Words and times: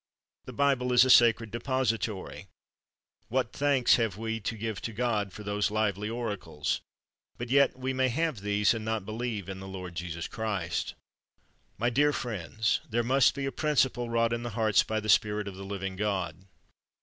The 0.45 0.51
Bible 0.53 0.91
is 0.93 1.05
a 1.05 1.11
sacred 1.11 1.51
depository. 1.51 2.47
What 3.27 3.53
thanks 3.53 3.97
have 3.97 4.17
we 4.17 4.39
to 4.39 4.57
give 4.57 4.81
to 4.81 4.93
God 4.93 5.31
for 5.31 5.43
these 5.43 5.69
lively 5.69 6.09
oracles! 6.09 6.81
But 7.37 7.49
yet 7.51 7.77
we 7.77 7.93
may 7.93 8.09
have 8.09 8.39
these 8.39 8.73
and 8.73 8.83
not 8.83 9.05
believe 9.05 9.47
in 9.47 9.59
the 9.59 9.67
Lord 9.67 9.93
Jesus 9.93 10.27
Christ. 10.27 10.95
My 11.77 11.91
dear 11.91 12.13
friends, 12.13 12.79
there 12.89 13.03
must 13.03 13.35
be 13.35 13.45
a 13.45 13.51
principle 13.51 14.09
wrought 14.09 14.33
in 14.33 14.41
the 14.41 14.49
heart 14.57 14.83
by 14.87 14.99
the 14.99 15.07
Spirit 15.07 15.47
of 15.47 15.53
the 15.55 15.63
living 15.63 15.97
God. 15.97 16.47